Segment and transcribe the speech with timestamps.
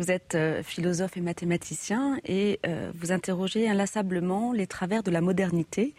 [0.00, 5.20] Vous êtes euh, philosophe et mathématicien et euh, vous interrogez inlassablement les travers de la
[5.20, 5.94] modernité,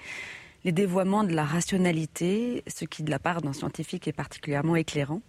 [0.64, 5.22] les dévoiements de la rationalité, ce qui de la part d'un scientifique est particulièrement éclairant.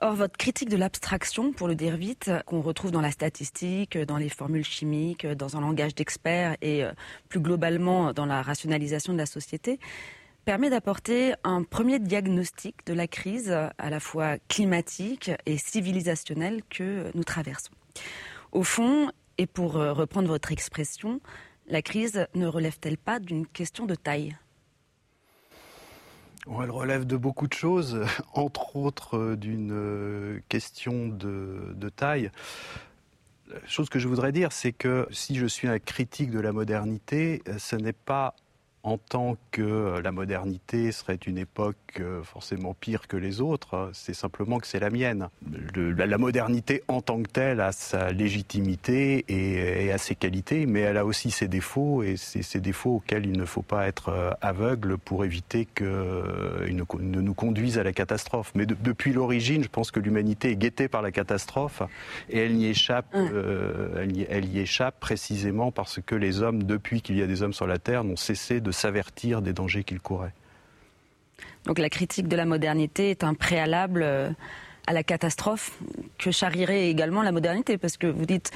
[0.00, 4.16] Or, votre critique de l'abstraction, pour le dire vite, qu'on retrouve dans la statistique, dans
[4.16, 6.90] les formules chimiques, dans un langage d'experts et euh,
[7.28, 9.78] plus globalement dans la rationalisation de la société,
[10.48, 17.10] permet d'apporter un premier diagnostic de la crise à la fois climatique et civilisationnelle que
[17.14, 17.74] nous traversons.
[18.52, 21.20] Au fond, et pour euh, reprendre votre expression,
[21.66, 24.38] la crise ne relève-t-elle pas d'une question de taille?
[26.46, 28.00] Elle relève de beaucoup de choses,
[28.32, 32.30] entre autres euh, d'une euh, question de, taille.
[33.50, 36.52] La chose que je voudrais dire, c'est que si je suis un critique de la
[36.52, 38.34] modernité, ce n'est pas
[38.88, 43.74] en tant que euh, la modernité serait une époque euh, forcément pire que les autres,
[43.74, 45.28] hein, c'est simplement que c'est la mienne.
[45.74, 50.96] la modernité en tant que telle a sa légitimité et, a ses qualités, mais elle
[50.96, 54.30] a aussi ses défauts, et c'est ces défauts auxquels il ne faut pas être euh,
[54.40, 58.52] aveugle pour éviter qu'ils ne, nous conduisent à la catastrophe.
[58.54, 61.82] Mais depuis l'origine, je pense que l'humanité est guettée par la catastrophe,
[62.30, 67.22] et elle y échappe, elle y échappe précisément parce que les hommes, depuis qu'il y
[67.22, 70.32] a des hommes sur la Terre, n'ont cessé de de s'avertir des dangers qu'il courait.
[71.64, 74.30] Donc la critique de la modernité est un préalable euh,
[74.88, 75.78] à la catastrophe
[76.18, 78.50] que charrierait également la modernité Parce que vous dites,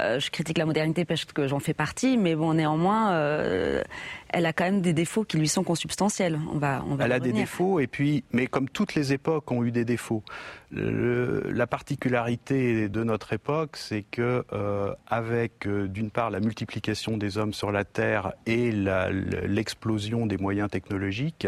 [0.00, 3.84] euh, je critique la modernité parce que j'en fais partie, mais bon, néanmoins, euh,
[4.28, 6.40] elle a quand même des défauts qui lui sont consubstantiels.
[6.52, 9.48] On va, on va elle a des défauts, et puis, mais comme toutes les époques
[9.52, 10.24] ont eu des défauts,
[10.72, 17.54] la particularité de notre époque, c'est que euh, avec d'une part la multiplication des hommes
[17.54, 21.46] sur la Terre et l'explosion des moyens technologiques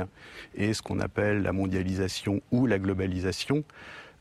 [0.54, 3.64] et ce qu'on appelle la mondialisation ou la globalisation,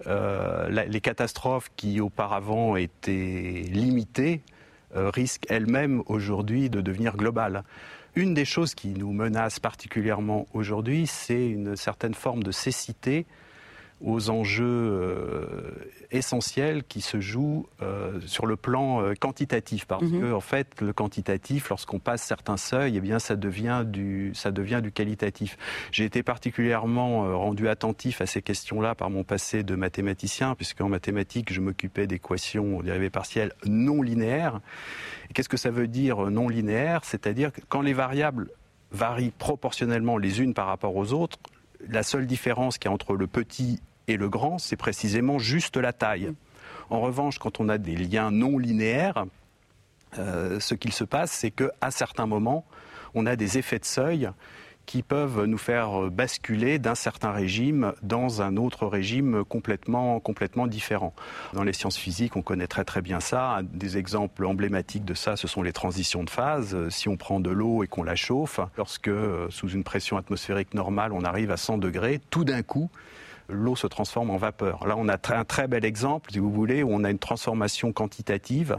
[0.05, 4.41] euh, les catastrophes qui auparavant étaient limitées
[4.95, 7.63] euh, risquent elles-mêmes aujourd'hui de devenir globales.
[8.15, 13.25] Une des choses qui nous menace particulièrement aujourd'hui, c'est une certaine forme de cécité
[14.01, 15.56] aux enjeux
[16.11, 20.21] euh, essentiels qui se jouent euh, sur le plan euh, quantitatif parce mhm.
[20.21, 24.51] que en fait le quantitatif lorsqu'on passe certains seuils eh bien ça devient du ça
[24.51, 25.57] devient du qualitatif.
[25.91, 30.89] J'ai été particulièrement rendu attentif à ces questions-là par mon passé de mathématicien puisque en
[30.89, 34.59] mathématiques je m'occupais d'équations dérivées partielles non linéaires.
[35.33, 38.49] Qu'est-ce que ça veut dire non linéaire C'est-à-dire que quand les variables
[38.91, 41.37] varient proportionnellement les unes par rapport aux autres,
[41.87, 45.77] la seule différence qu'il y a entre le petit et le grand, c'est précisément juste
[45.77, 46.31] la taille.
[46.89, 49.25] En revanche, quand on a des liens non linéaires,
[50.17, 52.65] euh, ce qu'il se passe, c'est qu'à certains moments,
[53.13, 54.29] on a des effets de seuil
[54.85, 61.13] qui peuvent nous faire basculer d'un certain régime dans un autre régime complètement, complètement différent.
[61.51, 63.59] Dans les sciences physiques, on connaît très très bien ça.
[63.63, 66.87] Des exemples emblématiques de ça, ce sont les transitions de phase.
[66.87, 69.11] Si on prend de l'eau et qu'on la chauffe, lorsque
[69.49, 72.89] sous une pression atmosphérique normale, on arrive à 100 degrés, tout d'un coup,
[73.49, 74.85] l'eau se transforme en vapeur.
[74.87, 77.91] Là, on a un très bel exemple, si vous voulez, où on a une transformation
[77.91, 78.77] quantitative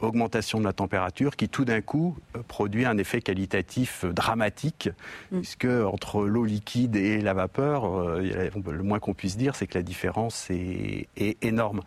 [0.00, 4.88] augmentation de la température qui tout d'un coup euh, produit un effet qualitatif euh, dramatique,
[5.30, 5.40] mm.
[5.40, 9.78] puisque entre l'eau liquide et la vapeur, euh, le moins qu'on puisse dire, c'est que
[9.78, 11.08] la différence est,
[11.42, 11.82] énorme.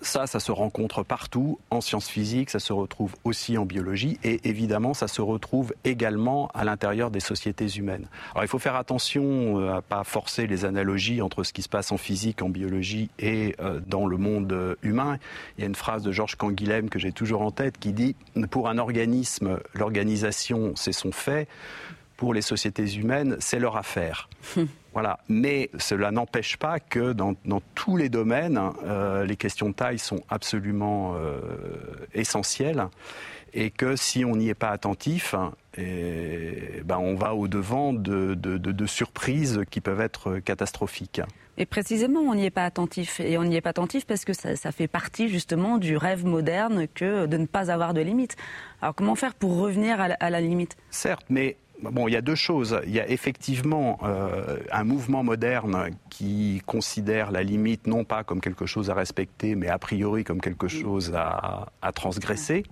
[0.00, 4.48] Ça, ça se rencontre partout, en sciences physiques, ça se retrouve aussi en biologie, et
[4.48, 8.06] évidemment, ça se retrouve également à l'intérieur des sociétés humaines.
[8.32, 11.90] Alors il faut faire attention à pas forcer les analogies entre ce qui se passe
[11.90, 13.56] en physique, en biologie et
[13.86, 15.18] dans le monde humain.
[15.56, 18.16] Il y a une phrase de Georges Canguilhem que j'ai toujours en tête qui dit
[18.50, 21.48] pour un organisme, l'organisation, c'est son fait.
[22.16, 24.28] Pour les sociétés humaines, c'est leur affaire.
[24.94, 25.18] Voilà.
[25.28, 27.36] Mais cela n'empêche pas que dans,
[27.74, 31.38] tous les domaines, euh, les questions de taille sont absolument euh,
[32.14, 32.88] essentielles
[33.52, 35.34] et que si on n'y est pas attentif,
[35.76, 41.20] et, ben on va au-devant de, de surprises qui peuvent être catastrophiques.
[41.58, 43.20] Et précisément, on n'y est pas attentif.
[43.20, 46.86] Et on n'y est pas attentif parce que ça, fait partie justement du rêve moderne
[46.94, 48.36] que de ne pas avoir de limite.
[48.82, 50.76] Alors comment faire pour revenir à la, limite?
[50.90, 52.80] Certes, mais Bon, il y a deux choses.
[52.86, 58.40] Il y a effectivement euh, un mouvement moderne qui considère la limite non pas comme
[58.40, 62.64] quelque chose à respecter, mais a priori comme quelque chose à, à transgresser.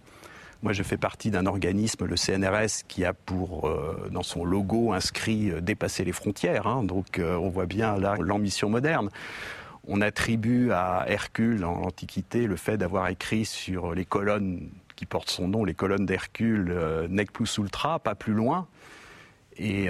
[0.64, 4.94] Moi, je fais partie d'un organisme, le CNRS, qui a pour, euh, dans son logo
[4.94, 6.66] inscrit euh, dépasser les frontières.
[6.66, 6.84] Hein.
[6.84, 9.10] donc, euh, on voit bien là l'ambition moderne.
[9.86, 15.28] On attribue à Hercule, dans l'Antiquité, le fait d'avoir écrit sur les colonnes qui portent
[15.28, 16.74] son nom, les colonnes d'Hercule,
[17.10, 18.66] nec plus ultra, pas plus loin.
[19.58, 19.88] Et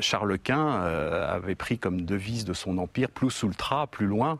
[0.00, 4.38] Charles Quint avait pris comme devise de son empire plus ultra, plus loin.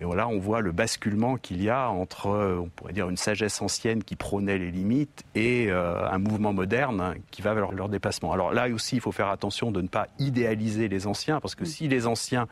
[0.00, 3.16] Et voilà, on voit le basculement qu'il y a entre, euh, on pourrait dire, une
[3.16, 7.88] sagesse ancienne qui prônait les limites et euh, un mouvement moderne qui va vers leur
[7.88, 8.32] dépassement.
[8.32, 11.64] Alors là aussi, il faut faire attention de ne pas idéaliser les anciens, parce que
[11.64, 12.46] si les anciens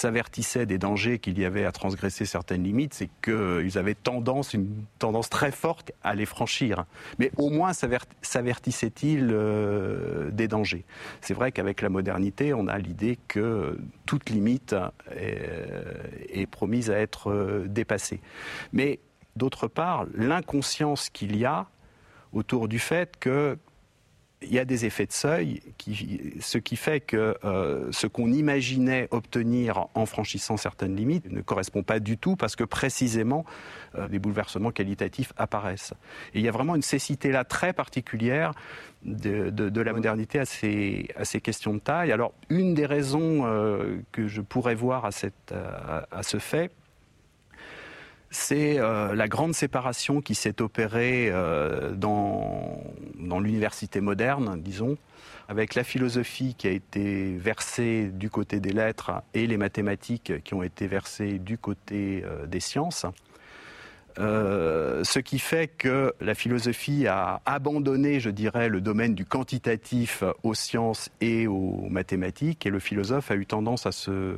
[0.00, 4.84] s'avertissaient des dangers qu'il y avait à transgresser certaines limites, c'est qu'ils avaient tendance, une
[4.98, 6.86] tendance très forte à les franchir.
[7.18, 10.84] Mais au moins s'avertissaient-ils euh, des dangers?
[11.20, 14.74] C'est vrai qu'avec la modernité, on a l'idée que toute limite
[15.14, 18.20] est, promise à être euh, dépassée.
[18.72, 19.00] Mais
[19.36, 21.66] d'autre part, l'inconscience qu'il y a
[22.32, 23.58] autour du fait que
[24.42, 25.60] il y a des effets de seuil,
[26.40, 31.82] ce qui fait que euh, ce qu'on imaginait obtenir en franchissant certaines limites ne correspond
[31.82, 33.44] pas du tout parce que précisément
[33.96, 35.92] euh, des bouleversements qualitatifs apparaissent.
[36.32, 38.52] Et il y a vraiment une cécité là très particulière
[39.02, 42.10] de, la modernité à ces, à ces, questions de taille.
[42.10, 46.70] Alors une des raisons euh, que je pourrais voir à, cette, à ce fait,
[48.30, 52.80] c'est euh, la grande séparation qui s'est opérée euh, dans,
[53.18, 54.96] dans l'université moderne, disons,
[55.48, 60.54] avec la philosophie qui a été versée du côté des lettres et les mathématiques qui
[60.54, 63.04] ont été versées du côté euh, des sciences.
[64.18, 70.24] Euh, ce qui fait que la philosophie a abandonné, je dirais, le domaine du quantitatif
[70.42, 74.34] aux sciences et aux mathématiques, et le philosophe a eu tendance à se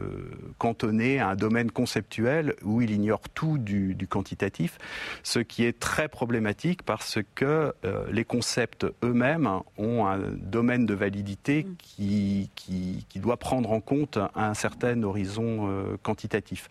[0.59, 4.79] cantonner à un domaine conceptuel où il ignore tout du, quantitatif,
[5.23, 9.49] ce qui est très problématique parce que euh, les concepts eux-mêmes
[9.79, 15.97] ont un domaine de validité qui, qui, doit prendre en compte un certain horizon euh,
[16.03, 16.69] quantitatif.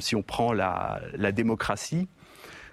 [0.00, 2.06] si on prend la, la démocratie,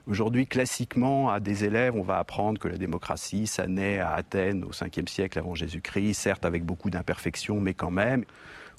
[0.07, 4.63] Aujourd'hui, classiquement, à des élèves, on va apprendre que la démocratie, ça naît à Athènes
[4.63, 8.23] au 5e siècle avant Jésus-Christ, certes avec beaucoup d'imperfections, mais quand même.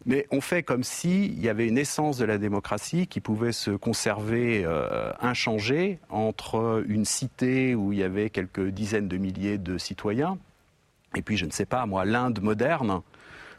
[0.05, 3.73] Mais on fait comme s'il y avait une essence de la démocratie qui pouvait se
[3.73, 9.79] conserver euh, inchangée entre une cité où il y avait quelques dizaines de milliers de
[9.79, 10.39] citoyens,
[11.17, 13.01] et puis, je ne sais pas, moi, l'Inde moderne,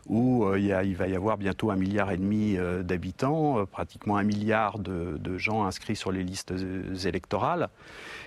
[0.07, 4.17] où euh, il, va y avoir bientôt un milliard et demi euh, d'habitants, euh, pratiquement
[4.17, 6.53] un milliard de, gens inscrits sur les listes
[7.05, 7.69] électorales.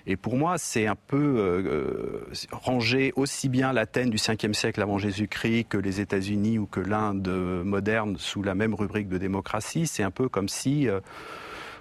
[0.06, 5.64] Et pour moi, c'est un peu ranger aussi bien l'Athènes du 5e siècle avant Jésus-Christ
[5.64, 7.28] que les États-Unis ou que l'Inde
[7.64, 9.88] moderne sous la même rubrique de démocratie.
[9.88, 10.88] C'est un peu comme si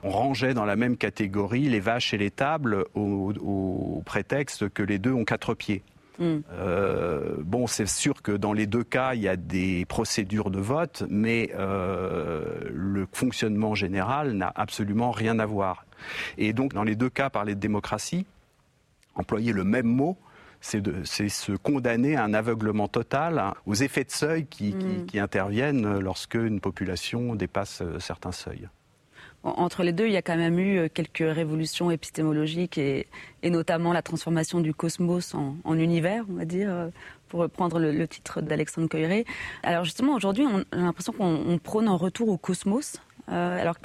[0.04, 4.98] on rangeait dans la même catégorie les vaches et les tables au prétexte que les
[4.98, 5.84] deux ont quatre pieds.
[6.20, 6.40] Mm.
[6.52, 10.60] Euh, bon, c'est sûr que dans les deux cas, il y a des procédures de
[10.60, 15.86] vote, mais euh, le fonctionnement général n'a absolument rien à voir.
[16.38, 18.26] Et donc, dans les deux cas, parler de démocratie,
[19.16, 20.18] employer le même mot,
[20.62, 24.76] c'est se condamner à un aveuglement total aux effets de seuil qui,
[25.08, 25.24] qui mm.
[25.24, 28.68] interviennent lorsque une population dépasse euh, certains seuils
[29.44, 33.08] entre les deux, il y a quand même eu euh, quelques révolutions épistémologiques et,
[33.44, 36.90] notamment la transformation du cosmos en, univers, on va dire, euh,
[37.30, 39.26] pour reprendre le, titre d'Alexandre Coiré.
[39.64, 42.98] Alors justement, aujourd'hui, a l'impression qu'on prône un retour au cosmos.
[43.32, 43.76] Euh, alors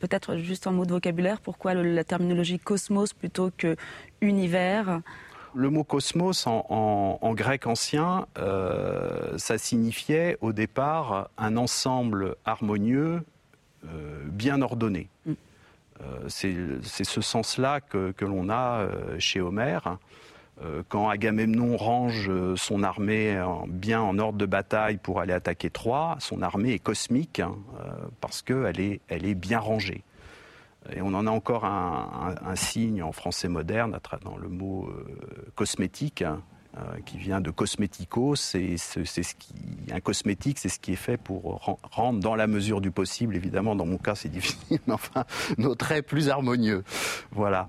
[0.00, 3.76] peut-être juste en mot de vocabulaire, pourquoi la terminologie cosmos plutôt que
[4.20, 5.02] univers?
[5.54, 8.26] Le mot cosmos en, grec ancien,
[9.36, 13.22] ça signifiait au départ un ensemble harmonieux
[14.26, 15.08] bien ordonné.
[15.24, 15.32] Mm.
[16.02, 19.98] Euh, c'est ce sens-là que, l'on a euh, chez Homère.
[20.88, 23.38] Quand Agamemnon range son armée
[23.68, 27.56] bien en ordre de bataille pour aller attaquer Troie, son armée est cosmique hein,
[28.22, 30.02] parce qu'elle est, elle est bien rangée.
[30.94, 34.90] Et on en a encore un, signe en français moderne dans le mot
[35.56, 36.55] cosmétique, hein, euh,
[37.04, 38.36] qui vient de cosmético.
[38.36, 39.00] C'est ce
[39.92, 43.74] un cosmétique, c'est ce qui est fait pour rendre dans la mesure du possible, évidemment,
[43.74, 45.24] dans mon cas c'est difficile, mais enfin,
[45.58, 46.84] nos traits plus harmonieux.
[47.30, 47.66] Voilà.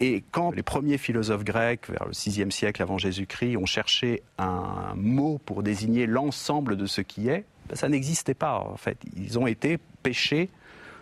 [0.00, 4.94] Et quand les premiers philosophes grecs, vers le VIe siècle avant Jésus-Christ, ont cherché un
[4.96, 8.98] mot pour désigner l'ensemble de ce qui est, ben, ça n'existait pas en fait.
[9.16, 10.50] Ils ont été pêchés.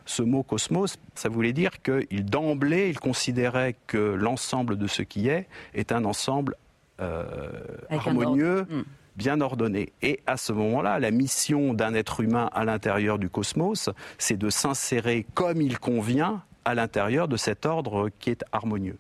[0.05, 5.29] Ce mot cosmos, ça voulait dire qu'ils d'emblée, ils considéraient que l'ensemble de ce qui
[5.29, 6.62] est est un ensemble euh,
[7.91, 8.67] harmonieux.
[8.71, 8.83] Hmm.
[9.17, 9.93] bien ordonné.
[10.03, 14.49] Et à ce moment-là, la mission d'un être humain à l'intérieur du cosmos, c'est de
[14.49, 18.97] s'insérer comme il convient à l'intérieur de cet ordre qui est harmonieux.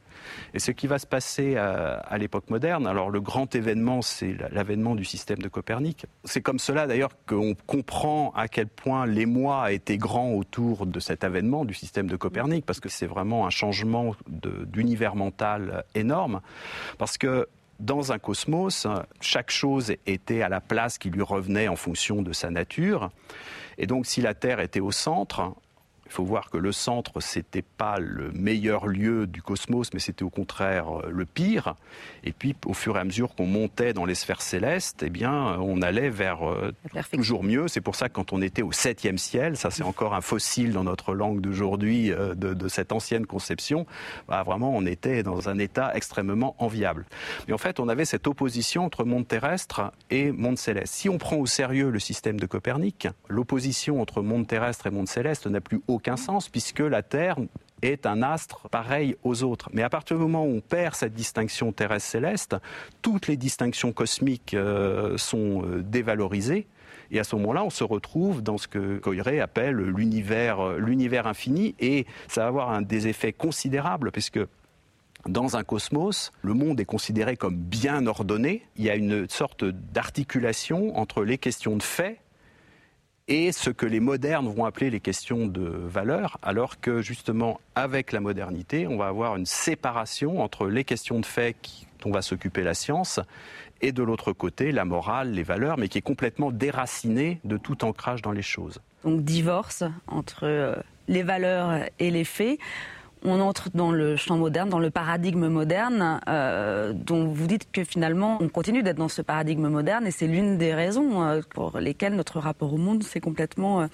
[0.54, 4.94] Et ce qui va se passer à, l'époque moderne, alors le grand événement, c'est l'avènement
[4.94, 6.06] du système de Copernic.
[6.24, 11.00] C'est comme cela d'ailleurs qu'on comprend à quel point l'émoi a été grand autour de
[11.00, 16.40] cet avènement du système de Copernic, parce que c'est vraiment un changement d'univers mental énorme,
[16.98, 17.48] parce que
[17.82, 18.86] dans un cosmos,
[19.20, 23.10] chaque chose était à la place qui lui revenait en fonction de sa nature.
[23.76, 25.52] Et donc si la Terre était au centre,
[26.12, 30.24] Il faut voir que le centre, c'était pas le meilleur lieu du cosmos, mais c'était
[30.24, 31.74] au contraire euh, le pire.
[32.22, 35.58] Et puis, au fur et à mesure qu'on montait dans les sphères célestes, eh bien,
[35.58, 36.70] on allait vers euh,
[37.12, 37.66] toujours mieux.
[37.66, 40.72] C'est pour ça que quand on était au septième ciel, ça c'est encore un fossile
[40.72, 43.86] dans notre langue d'aujourd'hui euh, de, cette ancienne conception,
[44.28, 47.06] bah, vraiment on était dans un état extrêmement enviable.
[47.48, 50.92] Mais en fait, on avait cette opposition entre monde terrestre et monde céleste.
[50.92, 55.08] Si on prend au sérieux le système de Copernic, l'opposition entre monde terrestre et monde
[55.08, 57.36] céleste n'a plus aucun aucun sens puisque la Terre
[57.80, 59.68] est un astre pareil aux autres.
[59.72, 62.56] Mais à partir du moment où on perd cette distinction terrestre-céleste,
[63.02, 66.66] toutes les distinctions cosmiques euh, sont euh, dévalorisées.
[67.12, 71.28] Et à ce moment-là, on se retrouve dans ce que Coiré appelle l'univers, euh, l'univers
[71.28, 74.40] infini, et ça va avoir un des effets considérables, puisque
[75.28, 78.66] dans un cosmos, le monde est considéré comme bien ordonné.
[78.76, 82.21] Il y a une sorte d'articulation entre les questions de fait
[83.28, 88.12] et ce que les modernes vont appeler les questions de valeur, alors que justement avec
[88.12, 91.56] la modernité, on va avoir une séparation entre les questions de fait
[92.00, 93.20] dont va s'occuper la science
[93.80, 97.84] et de l'autre côté la morale, les valeurs, mais qui est complètement déracinée de tout
[97.84, 98.80] ancrage dans les choses.
[99.04, 100.76] Donc divorce entre euh,
[101.08, 102.58] les valeurs et les faits
[103.24, 107.84] on entre dans le champ moderne, dans le paradigme moderne, euh, dont vous dites que
[107.84, 111.78] finalement on continue d'être dans ce paradigme moderne et c'est l'une des raisons euh, pour
[111.78, 113.86] lesquelles notre rapport au monde s'est complètement euh,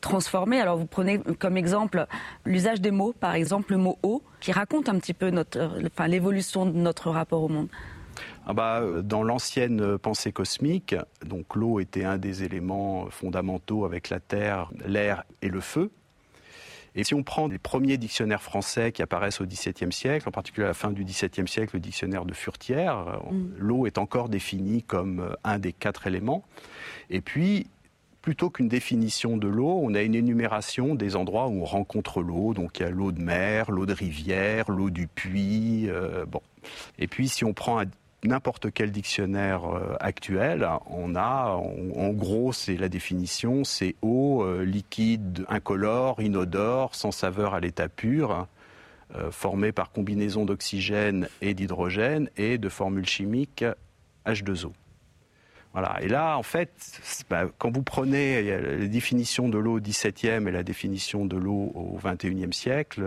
[0.00, 0.60] transformé.
[0.60, 2.06] Alors vous prenez comme exemple
[2.44, 5.70] l'usage des mots, par exemple le mot eau, qui raconte un petit peu notre,
[6.06, 7.68] l'évolution de notre rapport au monde.
[8.46, 14.20] Ah bah, dans l'ancienne pensée cosmique, donc l'eau était un des éléments fondamentaux avec la
[14.20, 15.90] terre, l'air et le feu.
[16.96, 20.64] Et si on prend les premiers dictionnaires français qui apparaissent au XVIIe siècle, en particulier
[20.64, 23.54] à la fin du XVIIe siècle, le dictionnaire de Furtière, euh, mm.
[23.58, 26.42] l'eau est encore définie comme euh, un des quatre éléments.
[27.10, 27.68] Et puis,
[28.26, 32.54] plutôt qu'une définition de l'eau, on a une énumération des endroits où on rencontre l'eau.
[32.54, 35.88] Donc il y a l'eau de mer, l'eau de rivière, l'eau du puits.
[35.88, 36.40] Euh, bon.
[36.98, 37.84] Et puis si on prend un
[38.24, 41.56] n'importe quel dictionnaire euh, actuel, on a,
[41.94, 47.88] en gros, c'est la définition, c'est eau, euh, liquide, incolore, inodore, sans saveur à l'état
[47.88, 48.46] pur,
[49.14, 53.64] euh, formé par combinaison d'oxygène et d'hydrogène et de formule chimique
[54.26, 54.72] H2O.
[56.00, 56.70] Et là, en fait,
[57.28, 61.72] bah, quand vous prenez la définition de l'eau au XVIIe et la définition de l'eau
[61.74, 63.04] au XXIe siècle,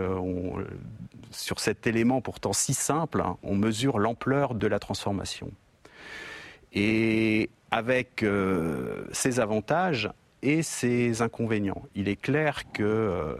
[1.30, 5.50] sur cet élément pourtant si simple, hein, on mesure l'ampleur de la transformation.
[6.72, 10.10] Et avec euh, ses avantages
[10.42, 13.34] et ses inconvénients, il est clair que euh,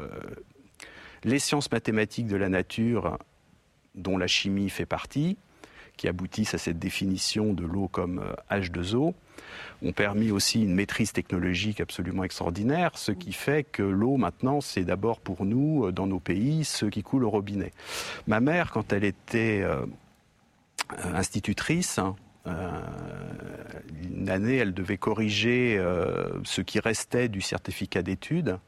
[1.25, 3.19] les sciences mathématiques de la nature,
[3.95, 5.37] dont la chimie fait partie,
[6.01, 11.13] qui aboutissent à cette définition de l'eau comme H2O, euh, ont permis aussi une maîtrise
[11.13, 16.07] technologique absolument extraordinaire, ce qui fait que l'eau maintenant, c'est d'abord pour nous, euh, dans
[16.07, 17.75] nos pays, ce qui coule au robinet.
[18.27, 19.85] Ma mère, quand elle était euh,
[21.13, 22.17] institutrice, hein,
[24.11, 25.79] une année, elle devait corriger
[26.45, 28.59] ce qui restait du certificat d'études.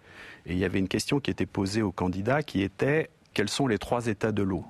[0.44, 3.66] Et il y avait une question qui était posée aux candidats qui était quels sont
[3.66, 4.66] les trois états de l'eau?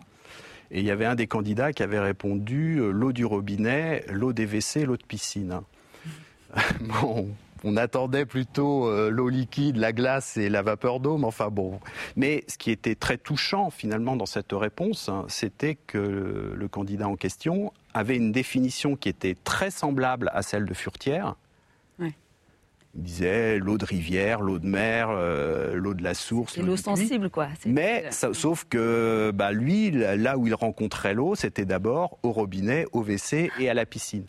[0.73, 4.33] Et il y avait un des candidats qui avait répondu euh, l'eau du robinet, l'eau
[4.33, 5.61] des WC, l'eau de piscine.
[6.81, 7.29] bon,
[7.63, 11.79] on attendait plutôt euh, l'eau liquide, la glace et la vapeur d'eau, mais enfin bon.
[12.17, 17.07] Mais ce qui était très touchant finalement dans cette réponse, hein, c'était que le candidat
[17.07, 21.37] en question avait une définition qui était très semblable à celle de Furtière,
[22.95, 26.59] il disait l'eau de rivière, l'eau de mer, euh, l'eau de la source.
[26.59, 27.49] l'eau sensible, quoi.
[27.65, 33.03] Mais sauf que bah, lui, là où il rencontrait l'eau, c'était d'abord au robinet, au
[33.03, 34.27] WC et à la piscine.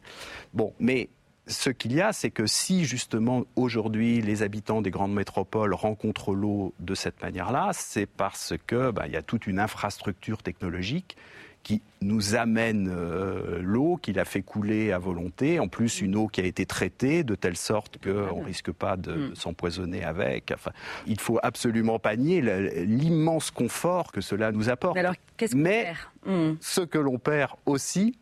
[0.53, 1.09] Bon, mais
[1.47, 6.33] ce qu'il y a, c'est que si justement aujourd'hui les habitants des grandes métropoles rencontrent
[6.33, 11.17] l'eau de cette manière-là, c'est parce que bah, il y a toute une infrastructure technologique
[11.63, 16.27] qui nous amène euh, l'eau, qui la fait couler à volonté, en plus une eau
[16.27, 19.35] qui a été traitée de telle sorte qu'on ne risque pas de mm.
[19.35, 20.51] s'empoisonner avec.
[20.53, 20.71] Enfin,
[21.07, 22.41] il faut absolument pas nier
[22.85, 24.97] l'immense confort que cela nous apporte.
[24.97, 25.93] Alors, qu'est-ce Mais
[26.25, 26.51] mm.
[26.59, 28.17] ce que l'on perd aussi,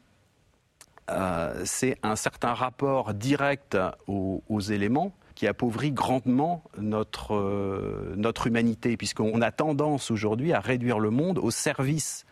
[1.09, 8.95] euh, c'est un certain rapport direct aux, éléments qui appauvrit grandement notre, euh, notre humanité,
[8.97, 12.25] puisqu'on a tendance aujourd'hui à réduire le monde au service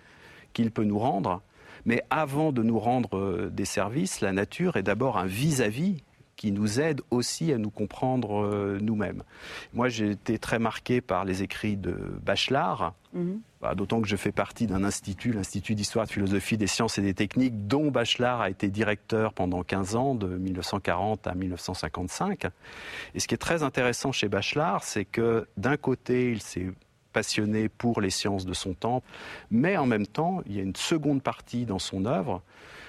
[0.53, 1.41] qu'il peut nous rendre.
[1.85, 6.03] Mais avant de nous rendre euh, des services, la nature est d'abord un vis-à-vis
[6.39, 9.23] qui nous aide aussi à nous comprendre euh, nous-mêmes.
[9.73, 11.91] Moi, j'ai été très marqué par les écrits de
[12.23, 13.41] Bachelard, mhm.
[13.59, 17.01] bah, d'autant que je fais partie d'un institut, l'Institut d'histoire, de philosophie, des sciences et
[17.01, 22.45] des techniques, dont Bachelard a été directeur pendant 15 ans, de 1940 à 1955.
[23.15, 26.71] Et ce qui est très intéressant chez Bachelard, c'est que d'un côté, il s'est
[27.11, 29.03] passionné pour les sciences de son temps,
[29.51, 32.41] mais en même temps, il y a une seconde partie dans son œuvre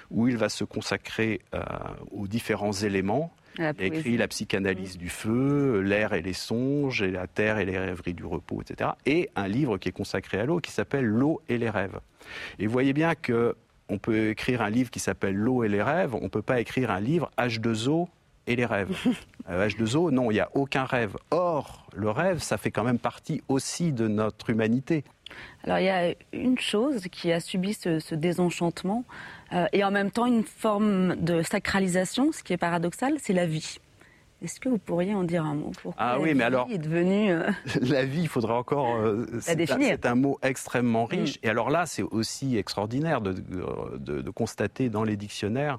[0.09, 1.63] où il va se consacrer euh,
[2.11, 3.33] aux différents éléments.
[3.57, 7.65] Il a écrit La psychanalyse du feu, L'air et les songes, et La terre et
[7.65, 8.91] les rêveries du repos, etc.
[9.05, 11.99] Et un livre qui est consacré à l'eau qui s'appelle L'eau et les rêves.
[12.59, 13.55] Et vous voyez bien que
[13.89, 16.61] on peut écrire un livre qui s'appelle L'eau et les rêves, on ne peut pas
[16.61, 18.07] écrire un livre H2O
[18.47, 18.95] et les rêves.
[19.49, 21.15] H2O, non, il n'y a aucun rêve.
[21.31, 25.03] Or, le rêve, ça fait quand même partie aussi de notre humanité.
[25.63, 29.05] Alors il y a une chose qui a subi ce, désenchantement
[29.53, 33.45] euh, et en même temps une forme de sacralisation, ce qui est paradoxal, c'est la
[33.45, 33.77] vie.
[34.43, 37.31] Est-ce que vous pourriez en dire un mot Pourquoi Ah oui, mais alors est devenue
[37.31, 39.89] euh, la vie, il faudra encore euh, la définir.
[39.91, 41.35] C'est un mot extrêmement riche.
[41.35, 41.45] Mm.
[41.45, 45.77] Et alors là, c'est aussi extraordinaire de, de, constater dans les dictionnaires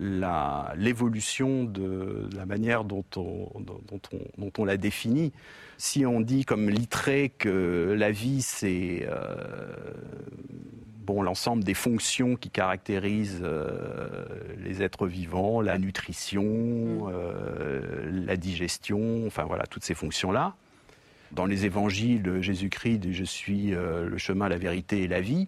[0.00, 5.32] l'évolution de, la manière dont on, dont on, dont on la définit.
[5.76, 9.34] Si on dit comme Littré que la vie, c'est euh,
[11.06, 14.24] bon, l'ensemble des fonctions qui caractérisent euh,
[14.58, 17.10] les êtres vivants, la nutrition, mm.
[17.12, 20.54] euh, la digestion, enfin voilà, toutes ces fonctions-là.
[21.32, 25.46] Dans les évangiles, Jésus-Christ dit Je suis le chemin, la vérité et la vie.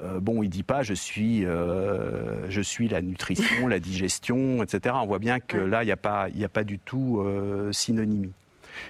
[0.00, 4.94] Euh, bon, il dit pas je suis, euh, je suis la nutrition, la digestion, etc.
[5.00, 8.32] On voit bien que là, il n'y a, pas, a pas du tout euh, synonymie.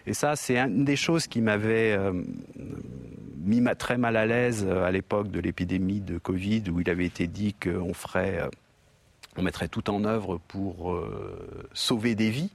[0.07, 1.99] Et ça, c'est une des choses qui m'avait
[3.38, 7.27] mis très mal à l'aise à l'époque de l'épidémie de Covid, où il avait été
[7.27, 8.43] dit qu'on ferait,
[9.38, 11.03] on mettrait tout en œuvre pour
[11.73, 12.50] sauver des vies.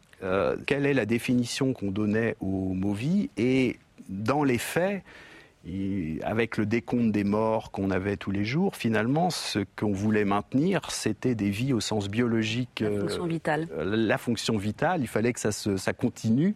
[0.67, 3.31] quelle est la définition qu'on donnait au mot vie?
[3.35, 3.79] Et
[4.09, 5.01] dans les faits,
[6.23, 10.91] avec le décompte des morts qu'on avait tous les jours, finalement, ce qu'on voulait maintenir,
[10.91, 12.81] c'était des vies au sens biologique.
[12.81, 13.67] La fonction vitale.
[13.77, 16.55] Euh, la fonction vitale, il fallait que ça, ça continue.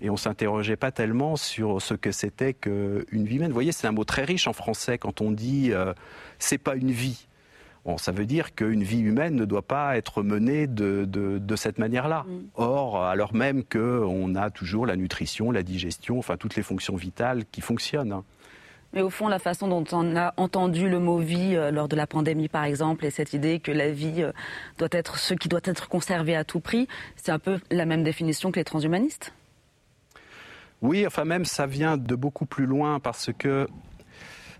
[0.00, 3.48] Et on s'interrogeait pas tellement sur ce que c'était qu'une vie humaine.
[3.48, 5.94] Vous voyez, c'est un mot très riche en français quand on dit euh,
[6.38, 7.26] c'est pas une vie.
[7.86, 11.78] Bon, ça veut dire qu'une vie humaine ne doit pas être menée de, de, cette
[11.78, 12.26] manière-là.
[12.28, 12.40] Mm.
[12.56, 17.44] Or, alors même qu'on a toujours la nutrition, la digestion, enfin toutes les fonctions vitales
[17.50, 18.22] qui fonctionnent.
[18.92, 21.96] Mais au fond, la façon dont on a entendu le mot vie euh, lors de
[21.96, 24.32] la pandémie, par exemple, et cette idée que la vie euh,
[24.78, 28.02] doit être ce qui doit être conservé à tout prix, c'est un peu la même
[28.02, 29.32] définition que les transhumanistes
[30.82, 33.66] Oui, enfin même ça vient de beaucoup plus loin parce que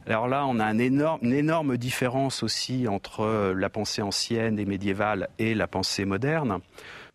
[0.09, 5.29] alors là, on a une énorme différence aussi entre euh, la pensée ancienne et médiévale
[5.41, 6.61] et la pensée moderne.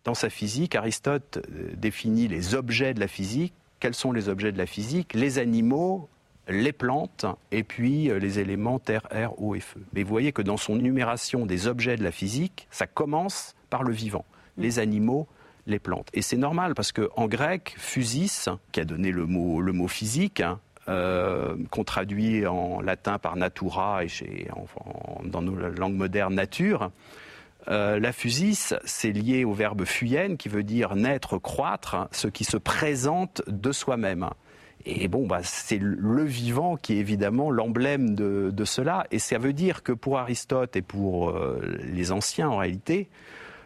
[0.04, 1.38] Dans sa physique, Aristote
[1.76, 3.54] définit les objets de la physique.
[3.80, 5.14] Quels sont les objets de la physique?
[5.14, 6.08] Les animaux,
[6.48, 9.80] les plantes et puis euh, les éléments terre, air, eau et feu.
[9.92, 13.82] Mais vous voyez que dans son numération des objets de la physique, ça commence par
[13.82, 14.24] le vivant,
[14.56, 14.62] mm.
[14.62, 15.28] les animaux,
[15.66, 16.08] les plantes.
[16.12, 20.40] Et c'est normal parce qu'en grec, physis, qui a donné le mot, le mot physique,
[20.40, 24.48] hein, euh, qu'on traduit en latin par natura et chez,
[25.24, 26.90] dans nos langues modernes nature,
[27.68, 32.42] euh, la physis, c'est lié au verbe fuyen, qui veut dire naître, croître, ce qui
[32.42, 34.30] se présente de soi-même.
[34.84, 39.06] Et bon, bah, c'est le vivant qui est évidemment l'emblème de, cela.
[39.10, 43.08] Et ça veut dire que pour Aristote et pour euh, les anciens en réalité,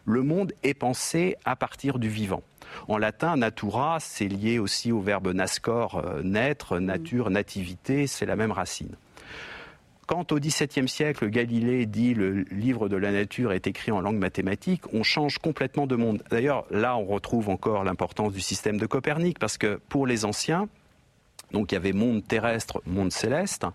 [0.05, 2.43] le monde est pensé à partir du vivant.
[2.89, 8.37] En latin, natura, c'est lié aussi au verbe nascor, euh, naître, nature, nativité, c'est la
[8.37, 8.97] même racine.
[10.07, 14.19] Quand au XVIIe siècle, Galilée dit le livre de la nature est écrit en langue
[14.19, 16.23] mathématique, on change complètement de monde.
[16.31, 20.69] D'ailleurs, là, on retrouve encore l'importance du système de Copernic, parce que pour les anciens,
[21.53, 23.67] donc il y avait monde terrestre, monde céleste.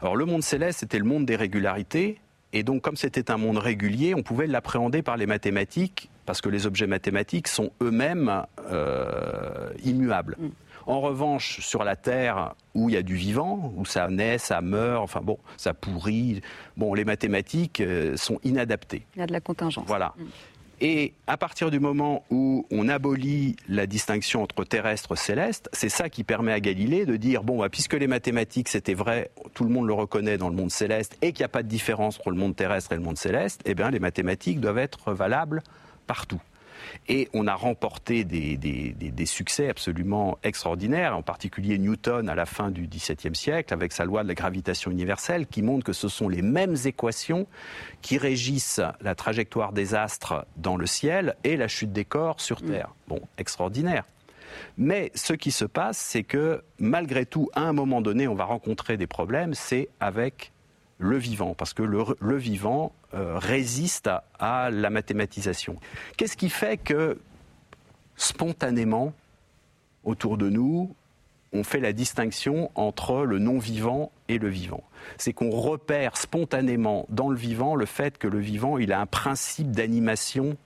[0.00, 2.20] Alors le monde céleste, c'était le monde des régularités.
[2.52, 6.48] Et donc comme c'était un monde régulier, on pouvait l'appréhender par les mathématiques, parce que
[6.48, 10.36] les objets mathématiques sont eux-mêmes euh, immuables.
[10.38, 10.48] Mm.
[10.86, 14.62] En revanche, sur la Terre, où il y a du vivant, où ça naît, ça
[14.62, 16.40] meurt, enfin bon, ça pourrit,
[16.78, 19.04] bon, les mathématiques euh, sont inadaptées.
[19.14, 19.84] Il y a de la contingence.
[19.86, 20.14] Voilà.
[20.16, 20.24] Mm.
[20.80, 25.88] Et à partir du moment où on abolit la distinction entre terrestre et céleste, c'est
[25.88, 29.64] ça qui permet à Galilée de dire bon, bah, puisque les mathématiques c'était vrai, tout
[29.64, 32.18] le monde le reconnaît dans le monde céleste, et qu'il n'y a pas de différence
[32.20, 35.62] entre le monde terrestre et le monde céleste, eh bien les mathématiques doivent être valables
[36.06, 36.40] partout.
[37.08, 42.86] Et on a remporté des, succès absolument extraordinaires, en particulier Newton à la fin du
[42.86, 46.42] XVIIe siècle, avec sa loi de la gravitation universelle, qui montre que ce sont les
[46.42, 47.46] mêmes équations
[48.02, 52.62] qui régissent la trajectoire des astres dans le ciel et la chute des corps sur
[52.62, 52.66] mm.
[52.66, 52.94] Terre.
[53.06, 54.04] Bon, extraordinaire.
[54.76, 58.44] Mais ce qui se passe, c'est que malgré tout, à un moment donné, on va
[58.44, 60.52] rencontrer des problèmes, c'est avec
[60.98, 65.76] le vivant, parce que le, vivant résiste à, la mathématisation.
[66.16, 67.18] Qu'est-ce qui fait que
[68.16, 69.12] spontanément,
[70.04, 70.94] autour de nous,
[71.52, 74.84] on fait la distinction entre le non-vivant et le vivant?
[75.16, 79.06] C'est qu'on repère spontanément dans le vivant le fait que le vivant, il a un
[79.06, 80.56] principe d'animation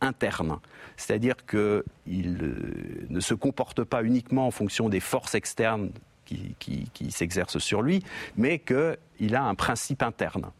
[0.00, 0.58] interne.
[0.96, 5.90] C'est-à-dire qu'il euh, ne se comporte pas uniquement en fonction des forces externes
[6.26, 8.04] qui, s'exercent sur lui,
[8.36, 10.52] mais qu'il a un principe interne.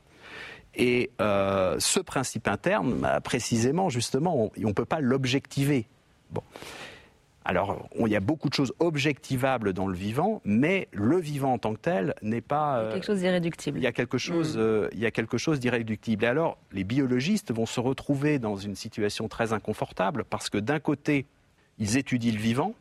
[0.75, 5.87] Et euh, ce principe interne, bah, précisément, justement, on ne peut pas l'objectiver.
[6.31, 6.43] Bon.
[7.45, 11.59] Alors, il y a beaucoup de choses objectivables dans le vivant, mais le vivant en
[11.59, 12.83] tant que tel n'est pas.
[12.83, 13.79] Il y a quelque chose d'irréductible.
[13.79, 14.61] Il y a quelque chose, mm.
[14.61, 16.25] euh, il y a quelque chose d'irréductible.
[16.25, 20.81] Et alors, les biologistes vont se retrouver dans une situation très inconfortable parce que d'un
[20.81, 21.27] côté,
[21.79, 22.75] ils étudient le vivant,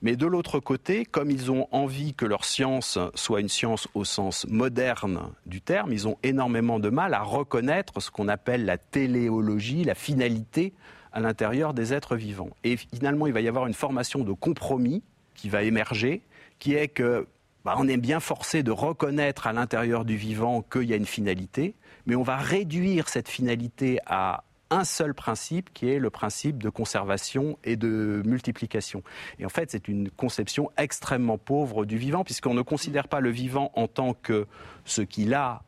[0.00, 4.04] mais de l'autre côté, comme ils ont envie que leur science soit une science au
[4.04, 8.78] sens moderne du terme, ils ont énormément de mal à reconnaître ce qu'on appelle la
[8.78, 10.72] téléologie, la finalité
[11.12, 12.50] à l'intérieur des êtres vivants.
[12.62, 15.02] Et finalement, il va y avoir une formation de compromis
[15.34, 16.22] qui va émerger,
[16.58, 17.26] qui est que
[17.64, 21.06] bah, on est bien forcé de reconnaître à l'intérieur du vivant qu'il y a une
[21.06, 21.74] finalité,
[22.06, 26.68] mais on va réduire cette finalité à un seul principe qui est le principe de
[26.68, 29.02] conservation et de multiplication.
[29.38, 33.30] Et en fait, c'est une conception extrêmement pauvre du vivant, puisqu'on ne considère pas le
[33.30, 34.46] vivant en tant que
[34.84, 35.62] ce qu'il a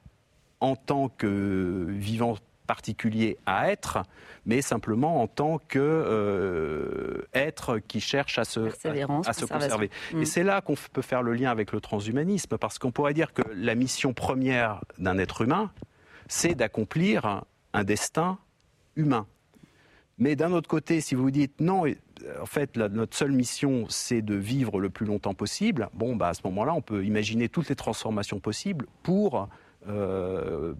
[0.60, 2.36] en tant que vivant
[2.66, 3.98] particulier à être,
[4.46, 9.90] mais simplement en tant que euh, être qui cherche à se, à, se conserver.
[10.12, 10.24] Et mm.
[10.24, 13.42] c'est là qu'on peut faire le lien avec le transhumanisme, parce qu'on pourrait dire que
[13.56, 15.72] la mission première d'un être humain,
[16.28, 18.38] c'est d'accomplir un destin
[19.00, 19.26] humain.
[20.18, 21.84] Mais d'un autre côté, si vous dites non,
[22.40, 26.34] en fait, notre seule mission, c'est de vivre le plus longtemps possible, bon, bah, à
[26.34, 29.48] ce moment-là, on peut imaginer toutes les transformations possibles pour
[29.88, 30.74] euh,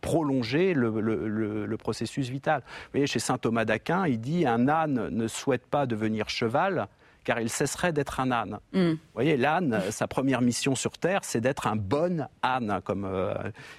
[0.00, 2.62] prolonger le, processus vital.
[2.66, 6.88] Vous voyez, chez saint Thomas d'Aquin, il dit un âne ne souhaite pas devenir cheval
[7.28, 8.58] car il cesserait d'être un âne.
[8.72, 8.92] Mm.
[8.92, 12.80] Vous voyez, l'âne, sa première mission sur Terre, c'est d'être un bon âne.
[12.84, 13.34] Comme, euh,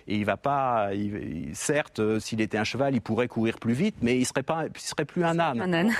[0.07, 0.91] et il va pas.
[1.53, 4.65] certes, euh, s'il était un cheval, il pourrait courir plus vite, mais il serait pas,
[4.67, 5.61] il serait plus un âne.
[5.61, 5.91] Un âne.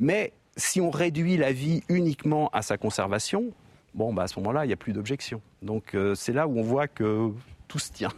[0.00, 3.52] Mais si on réduit la vie uniquement à sa conservation,
[3.92, 5.42] bon, bah à ce moment-là, il n'y a plus d'objection.
[5.60, 7.28] Donc c'est là où on voit que
[7.68, 8.12] tout se tient.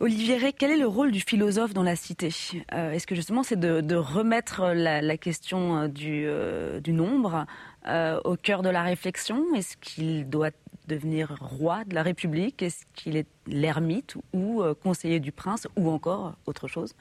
[0.00, 2.28] Olivier Rey, quel est le rôle du philosophe dans la cité?
[2.72, 7.46] Euh, Est-ce que justement c'est de, remettre la, question euh, euh, du, nombre?
[7.86, 10.50] Au cœur de la réflexion Est-ce qu'il doit
[10.86, 12.62] devenir roi de la République?
[12.62, 16.94] Est-ce qu'il est l'ermite ou conseiller du prince ou encore autre chose?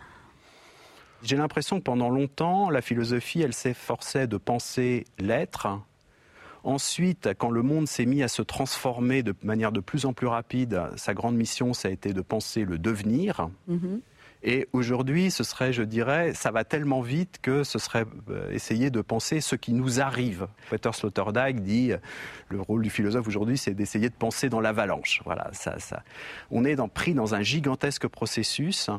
[1.23, 5.67] J'ai l'impression que pendant longtemps, la philosophie, elle s'efforçait de penser l'être
[6.67, 10.27] Ensuite, quand le monde s'est mis à se transformer de manière de plus en plus
[10.27, 13.49] rapide, sa grande mission, ça a été de penser le devenir.
[13.67, 14.01] Mhm.
[14.49, 18.89] Et aujourd'hui, ce serait, je dirais, ça va tellement vite que ce serait euh, essayer
[18.89, 20.47] de penser ce qui nous arrive.
[20.69, 21.91] Peter Sloterdijk dit
[22.47, 25.21] le rôle du philosophe aujourd'hui, c'est d'essayer de penser dans l'avalanche.
[25.25, 26.01] Voilà, ça, ça.
[26.49, 28.89] On est pris dans un gigantesque processus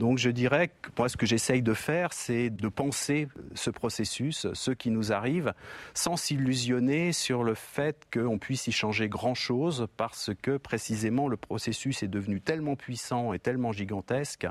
[0.00, 4.46] donc je dirais que moi, ce que j'essaye de faire, c'est de penser ce processus,
[4.54, 5.52] ce qui nous arrive,
[5.92, 12.02] sans s'illusionner sur le fait qu'on puisse y changer grand-chose, parce que précisément le processus
[12.02, 14.46] est devenu tellement puissant et tellement gigantesque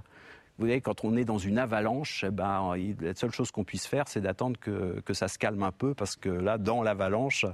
[0.59, 3.87] vous voyez, quand on est dans une avalanche, eh ben, la seule chose qu'on puisse
[3.87, 7.45] faire, c'est d'attendre que, ça se calme un peu, parce que là, dans l'avalanche,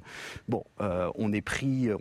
[0.50, 1.91] bon, euh, on, est pris,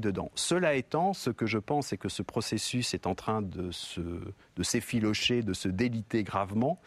[0.00, 0.30] dedans.
[0.34, 3.68] Cela étant, ce que je pense, c'est que ce processus est en train de,
[4.56, 6.80] de s'effilocher, de se déliter gravement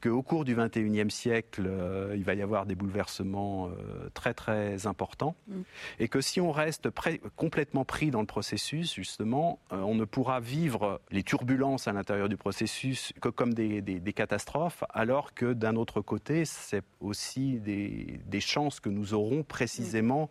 [0.00, 4.86] qu'au cours du XXIe siècle, euh, il va y avoir des bouleversements euh, très très
[4.86, 5.60] importants, mm.
[5.98, 6.88] et que si on reste
[7.36, 12.28] complètement pris dans le processus, justement, euh, on ne pourra vivre les turbulences à l'intérieur
[12.28, 13.82] du processus que comme des,
[14.14, 20.30] catastrophes, alors que d'un autre côté, c'est aussi des, chances que nous aurons précisément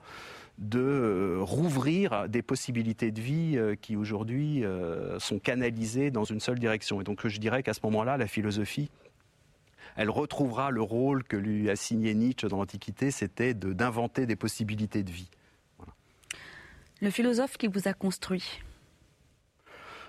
[0.58, 4.64] de rouvrir des possibilités de vie qui aujourd'hui
[5.20, 7.00] sont canalisées dans une seule direction.
[7.02, 8.90] Et donc je dirais qu'à ce moment-là, la philosophie
[9.98, 15.04] elle retrouvera le rôle que lui a signé Nietzsche dans l'Antiquité, c'était d'inventer des possibilités
[15.04, 15.30] de vie.
[17.02, 18.62] Le philosophe qui vous a construit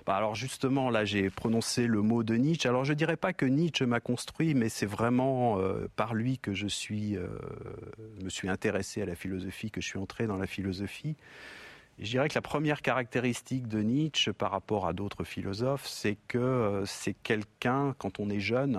[0.07, 2.67] bah, alors justement, là, j'ai prononcé le mot de Nietzsche.
[2.67, 6.39] Alors je ne dirais pas que Nietzsche m'a construit, mais c'est vraiment euh, par lui
[6.39, 7.29] que je suis, euh,
[8.23, 11.15] me suis intéressé à la philosophie, que je suis entré dans la philosophie.
[11.99, 16.39] je dirais que la première caractéristique de Nietzsche par rapport à d'autres philosophes, c'est que
[16.39, 18.79] euh, c'est quelqu'un, quand on est jeune,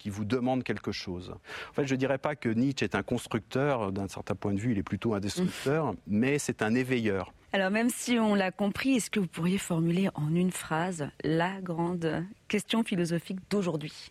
[0.00, 1.34] qui vous demande quelque chose.
[1.70, 4.58] En fait, je ne dirais pas que Nietzsche est un constructeur, d'un certain point de
[4.58, 7.32] vue, il est plutôt un destructeur, mais c'est un éveilleur.
[7.52, 11.60] Alors même si on l'a compris, est-ce que vous pourriez formuler en une phrase la
[11.60, 14.10] grande question philosophique d'aujourd'hui?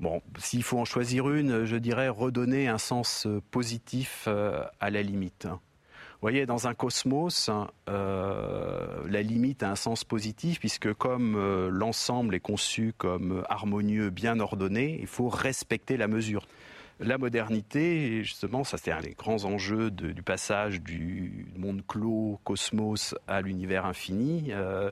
[0.00, 5.46] Bon, s'il faut en choisir une, je dirais redonner un sens positif à la limite.
[6.26, 7.50] Voyez, dans un cosmos,
[7.88, 14.10] euh, la limite a un sens positif puisque comme euh, l'ensemble est conçu comme harmonieux,
[14.10, 16.48] bien ordonné, il faut respecter la mesure.
[16.98, 23.14] La modernité, justement, ça c'est un des grands enjeux du passage du monde clos, cosmos,
[23.28, 24.48] à l'univers infini.
[24.48, 24.90] Euh,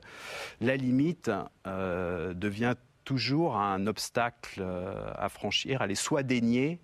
[0.61, 1.29] la limite
[1.65, 4.63] devient toujours un obstacle
[5.17, 5.81] à franchir.
[5.81, 6.79] Elle est soit déniée,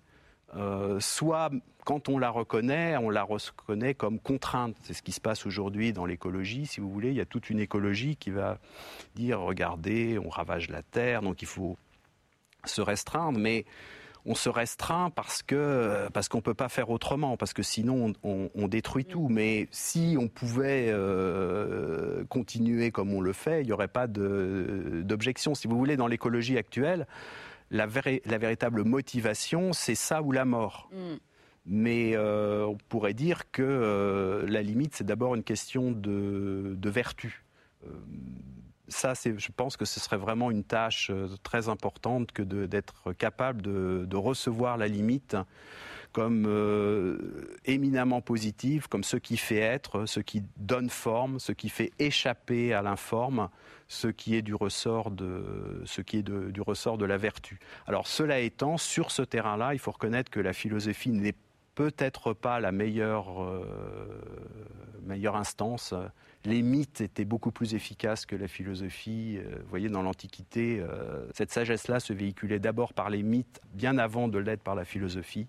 [0.98, 1.50] soit
[1.84, 4.76] quand on la reconnaît, on la reconnaît comme contrainte.
[4.82, 7.08] C'est ce qui se passe aujourd'hui dans l'écologie, si vous voulez.
[7.08, 8.58] Il y a toute une écologie qui va
[9.14, 11.76] dire, regardez, on ravage la Terre, donc il faut
[12.64, 13.64] se restreindre, mais
[14.24, 18.68] on se restreint parce que parce qu'on peut pas faire autrement, parce que sinon on,
[18.68, 19.28] détruit tout.
[19.28, 25.54] Mais si on pouvait euh, continuer comme on le fait, il n'y aurait pas d'objection.
[25.54, 27.06] Si vous voulez, dans l'écologie actuelle,
[27.72, 27.88] la,
[28.26, 30.88] la, véritable motivation, c'est ça ou la mort.
[30.92, 31.16] Mm.
[31.64, 37.44] Mais euh, on pourrait dire que euh, la limite, c'est d'abord une question de, vertu.
[37.86, 37.90] Euh,
[38.88, 41.10] ça, je pense que ce serait vraiment une tâche
[41.42, 45.36] très importante que d'être capable de, recevoir la limite
[46.12, 47.18] comme
[47.64, 52.74] éminemment positive, comme ce qui fait être, ce qui donne forme, ce qui fait échapper
[52.74, 53.48] à l'informe,
[53.88, 57.58] ce qui est du ressort de ce qui est du ressort de la vertu.
[57.86, 61.34] Alors cela étant, sur ce terrain-là, il faut reconnaître que la philosophie n'est
[61.74, 63.64] peut-être pas la meilleure, euh,
[65.02, 65.94] meilleure instance.
[66.44, 69.38] Les mythes étaient beaucoup plus efficaces que la philosophie.
[69.38, 73.98] Euh, vous voyez, dans l'Antiquité, euh, cette sagesse-là se véhiculait d'abord par les mythes, bien
[73.98, 75.46] avant de l'être par la philosophie.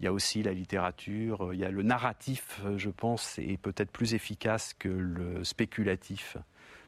[0.00, 3.90] Il y a aussi la littérature, il y a le narratif, je pense, est peut-être
[3.90, 6.36] plus efficace que le spéculatif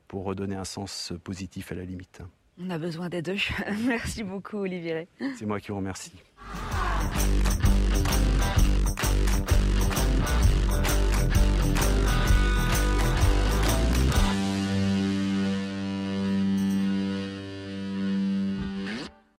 [0.08, 2.22] pour redonner un sens positif à la limite.
[2.60, 3.36] On a besoin des deux.
[3.86, 5.08] Merci beaucoup, Olivier.
[5.36, 6.12] C'est moi qui vous remercie.